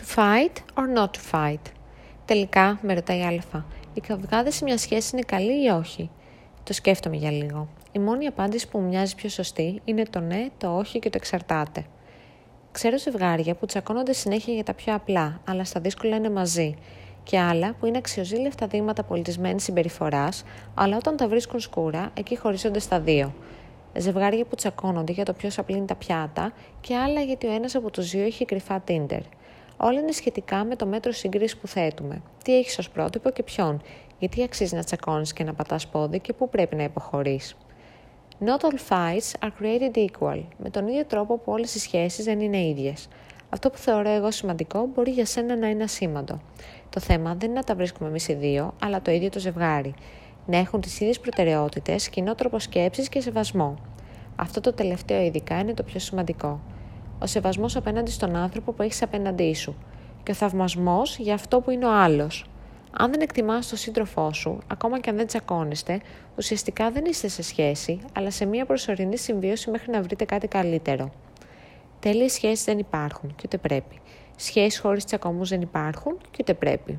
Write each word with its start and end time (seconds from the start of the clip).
To 0.00 0.16
fight 0.16 0.62
or 0.74 0.98
not 0.98 1.10
to 1.10 1.20
fight. 1.32 1.72
Τελικά, 2.24 2.78
με 2.82 2.94
ρωτάει 2.94 3.22
Α, 3.22 3.64
η 3.94 4.00
καυγάδε 4.00 4.50
σε 4.50 4.64
μια 4.64 4.78
σχέση 4.78 5.10
είναι 5.12 5.22
καλή 5.26 5.64
ή 5.64 5.68
όχι; 5.68 6.10
Το 6.62 6.72
σκέφτομαι 6.72 7.16
για 7.16 7.30
λίγο. 7.30 7.68
Η 7.92 7.98
μόνη 7.98 8.26
απάντηση 8.26 8.68
που 8.68 8.78
μου 8.78 8.88
μοιάζει 8.88 9.14
πιο 9.14 9.28
σωστή 9.28 9.80
είναι 9.84 10.02
το 10.10 10.20
ναι, 10.20 10.46
το 10.58 10.76
όχι 10.76 10.98
και 10.98 11.10
το 11.10 11.16
εξαρτάται. 11.20 11.84
Ξέρω 12.72 12.98
ζευγάρια 12.98 13.54
που 13.54 13.66
τσακώνονται 13.66 14.12
συνέχεια 14.12 14.54
για 14.54 14.64
τα 14.64 14.74
πιο 14.74 14.94
απλά, 14.94 15.40
αλλά 15.44 15.64
στα 15.64 15.80
δύσκολα 15.80 16.16
είναι 16.16 16.30
μαζί, 16.30 16.74
και 17.22 17.38
άλλα 17.38 17.74
που 17.80 17.86
είναι 17.86 17.98
αξιοζήλευτα 17.98 18.66
δείγματα 18.66 19.02
πολιτισμένης 19.02 19.62
συμπεριφοράς, 19.62 20.44
αλλά 20.74 20.96
όταν 20.96 21.16
τα 21.16 21.28
βρίσκουν 21.28 21.60
σκούρα, 21.60 22.10
εκεί 22.14 22.36
χωρίζονται 22.36 22.78
στα 22.78 23.00
δύο. 23.00 23.34
Ζευγάρια 23.96 24.44
που 24.44 24.54
τσακώνονται 24.54 25.12
για 25.12 25.24
το 25.24 25.32
ποιος 25.32 25.58
απλύνει 25.58 25.86
τα 25.86 25.94
πιάτα, 25.94 26.52
και 26.80 26.96
άλλα 26.96 27.20
γιατί 27.20 27.46
ο 27.46 27.52
ένας 27.52 27.74
από 27.74 27.90
τους 27.90 28.10
δύο 28.10 28.24
έχει 28.24 28.44
κρυφά 28.44 28.84
Tinder. 28.88 29.20
Όλα 29.82 30.00
είναι 30.00 30.12
σχετικά 30.12 30.64
με 30.64 30.76
το 30.76 30.86
μέτρο 30.86 31.12
σύγκρισης 31.12 31.56
που 31.56 31.66
θέτουμε. 31.66 32.22
Τι 32.44 32.56
έχεις 32.56 32.78
ως 32.78 32.90
πρότυπο 32.90 33.30
και 33.30 33.42
ποιον, 33.42 33.82
γιατί 34.18 34.42
αξίζει 34.42 34.74
να 34.74 34.84
τσακώνεις 34.84 35.32
και 35.32 35.44
να 35.44 35.54
πατάς 35.54 35.86
πόδι 35.86 36.18
και 36.20 36.32
πού 36.32 36.48
πρέπει 36.48 36.76
να 36.76 36.82
υποχωρείς; 36.82 37.56
Not 38.44 38.58
all 38.58 38.78
fights 38.88 39.46
are 39.46 39.50
created 39.62 39.96
equal, 39.96 40.42
με 40.58 40.70
τον 40.70 40.86
ίδιο 40.88 41.04
τρόπο 41.04 41.38
που 41.38 41.52
όλες 41.52 41.74
οι 41.74 41.78
σχέσεις 41.78 42.24
δεν 42.24 42.40
είναι 42.40 42.66
ίδιες. 42.66 43.08
Αυτό 43.50 43.70
που 43.70 43.76
θεωρώ 43.76 44.08
εγώ 44.08 44.30
σημαντικό 44.30 44.88
μπορεί 44.94 45.10
για 45.10 45.26
σένα 45.26 45.56
να 45.56 45.68
είναι 45.68 45.82
ασήμαντο. 45.82 46.40
Το 46.90 47.00
θέμα 47.00 47.34
δεν 47.34 47.50
είναι 47.50 47.58
να 47.58 47.64
τα 47.64 47.74
βρίσκουμε 47.74 48.08
εμείς 48.08 48.28
οι 48.28 48.34
δύο, 48.34 48.74
αλλά 48.82 49.02
το 49.02 49.10
ίδιο 49.10 49.28
το 49.28 49.38
ζευγάρι. 49.38 49.94
Να 50.46 50.56
έχουν 50.56 50.80
τις 50.80 51.00
ίδιες 51.00 51.20
προτεραιότητες, 51.20 52.08
κοινό 52.08 52.34
τρόπο 52.34 52.58
σκέψης 52.58 53.08
και 53.08 53.20
σεβασμό. 53.20 53.78
Αυτό 54.36 54.60
το 54.60 54.72
τελευταίο 54.72 55.22
ειδικά 55.22 55.58
είναι 55.58 55.74
το 55.74 55.82
πιο 55.82 55.98
σημαντικό. 56.00 56.60
Ο 57.22 57.26
σεβασμός 57.26 57.76
απέναντι 57.76 58.10
στον 58.10 58.36
άνθρωπο 58.36 58.72
που 58.72 58.82
έχεις 58.82 59.02
απέναντί 59.02 59.54
σου. 59.54 59.76
Και 60.22 60.30
ο 60.30 60.34
θαυμασμός 60.34 61.18
για 61.18 61.34
αυτό 61.34 61.60
που 61.60 61.70
είναι 61.70 61.86
ο 61.86 61.92
άλλος. 61.92 62.44
Αν 62.90 63.10
δεν 63.10 63.20
εκτιμάς 63.20 63.68
τον 63.68 63.78
σύντροφό 63.78 64.32
σου, 64.32 64.58
ακόμα 64.66 65.00
και 65.00 65.10
αν 65.10 65.16
δεν 65.16 65.26
τσακώνεστε, 65.26 66.00
ουσιαστικά 66.36 66.90
δεν 66.90 67.04
είστε 67.04 67.28
σε 67.28 67.42
σχέση, 67.42 68.00
αλλά 68.12 68.30
σε 68.30 68.44
μια 68.44 68.66
προσωρινή 68.66 69.16
συμβίωση 69.16 69.70
μέχρι 69.70 69.90
να 69.90 70.02
βρείτε 70.02 70.24
κάτι 70.24 70.46
καλύτερο. 70.46 71.10
Τέλειες 72.00 72.32
σχέσεις 72.32 72.64
δεν 72.64 72.78
υπάρχουν 72.78 73.34
και 73.36 73.42
ούτε 73.44 73.58
πρέπει. 73.58 74.00
Σχέσεις 74.36 74.80
χωρίς 74.80 75.04
τσακωμούς 75.04 75.48
δεν 75.48 75.60
υπάρχουν 75.60 76.18
και 76.30 76.38
ούτε 76.40 76.54
πρέπει. 76.54 76.98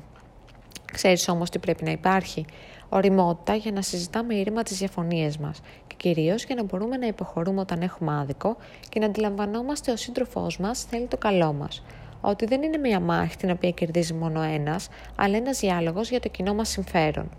Ξέρεις 0.92 1.28
όμως 1.28 1.50
τι 1.50 1.58
πρέπει 1.58 1.84
να 1.84 1.90
υπάρχει. 1.90 2.44
Οριμότητα 2.88 3.54
για 3.54 3.72
να 3.72 3.82
συζητάμε 3.82 4.34
ήρεμα 4.34 4.62
τις 4.62 4.78
διαφωνίες 4.78 5.36
μας 5.36 5.60
και 5.86 5.94
κυρίως 5.96 6.44
για 6.44 6.54
να 6.54 6.64
μπορούμε 6.64 6.96
να 6.96 7.06
υποχωρούμε 7.06 7.60
όταν 7.60 7.82
έχουμε 7.82 8.18
άδικο 8.20 8.56
και 8.88 9.00
να 9.00 9.06
αντιλαμβανόμαστε 9.06 9.92
ο 9.92 9.96
σύντροφός 9.96 10.58
μας 10.58 10.84
θέλει 10.84 11.06
το 11.06 11.16
καλό 11.16 11.52
μας 11.52 11.82
ότι 12.20 12.46
δεν 12.46 12.62
είναι 12.62 12.76
μια 12.76 13.00
μάχη 13.00 13.36
την 13.36 13.50
οποία 13.50 13.70
κερδίζει 13.70 14.14
μόνο 14.14 14.42
ένας, 14.42 14.88
αλλά 15.16 15.36
ένας 15.36 15.58
διάλογος 15.58 16.10
για 16.10 16.20
το 16.20 16.28
κοινό 16.28 16.54
μας 16.54 16.68
συμφέρον. 16.68 17.30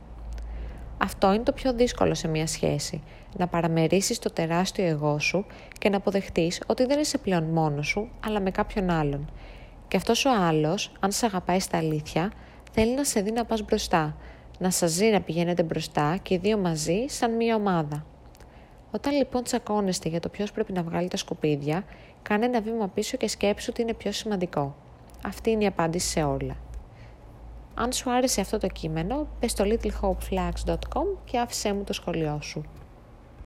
Αυτό 0.98 1.34
είναι 1.34 1.44
το 1.44 1.52
πιο 1.52 1.74
δύσκολο 1.74 2.14
σε 2.14 2.28
μια 2.28 2.48
σχέση, 2.48 3.04
να 3.38 3.48
παραμερίσεις 3.48 4.20
το 4.20 4.30
τεράστιο 4.30 4.86
εγώ 4.86 5.20
σου 5.20 5.46
και 5.80 5.90
να 5.90 5.98
αποδεχτείς 5.98 6.62
ότι 6.68 6.86
δεν 6.86 7.00
είσαι 7.00 7.18
πλέον 7.18 7.44
μόνος 7.44 7.88
σου, 7.88 8.10
αλλά 8.26 8.40
με 8.40 8.52
κάποιον 8.52 8.90
άλλον. 8.90 9.32
Και 9.88 9.98
αυτός 9.98 10.26
ο 10.26 10.30
άλλος, 10.48 10.92
αν 11.00 11.12
σε 11.12 11.26
αγαπάει 11.26 11.60
στα 11.60 11.78
αλήθεια, 11.78 12.32
θέλει 12.74 12.96
να 12.96 13.04
σε 13.04 13.22
δει 13.22 13.32
να 13.32 13.46
πας 13.46 13.62
μπροστά, 13.62 14.16
να 14.60 14.70
σας 14.70 14.92
ζει 14.92 15.06
να 15.06 15.22
πηγαίνετε 15.22 15.64
μπροστά 15.64 16.18
και 16.22 16.34
οι 16.34 16.38
δύο 16.38 16.58
μαζί 16.58 17.06
σαν 17.08 17.36
μια 17.36 17.56
ομάδα. 17.56 18.06
Όταν 18.92 19.16
λοιπόν 19.16 19.44
τσακώνεστε 19.44 20.10
για 20.10 20.20
το 20.20 20.30
ποιος 20.30 20.52
πρέπει 20.52 20.74
να 20.74 20.84
βγάλει 20.84 21.08
τα 21.08 21.18
σκουπίδια, 21.18 21.84
κάνε 22.22 22.46
ένα 22.46 22.62
βήμα 22.62 22.88
πίσω 22.88 23.18
και 23.18 23.28
σκέψου 23.28 23.68
ότι 23.70 23.82
είναι 23.82 23.94
πιο 23.94 24.12
σημαντικό. 24.12 24.76
Αυτή 25.26 25.50
είναι 25.50 25.64
η 25.64 25.68
απάντηση 25.68 26.10
σε 26.10 26.24
όλα. 26.24 26.56
Αν 27.76 27.92
σου 27.92 28.12
άρεσε 28.12 28.42
αυτό 28.42 28.58
το 28.58 28.68
κείμενο, 28.68 29.28
πες 29.40 29.52
στο 29.52 29.66
littlehopeflags.com 29.68 31.06
και 31.26 31.40
άφησέ 31.40 31.74
μου 31.74 31.84
το 31.84 31.94
σχολείο 31.94 32.40
σου. 32.42 32.64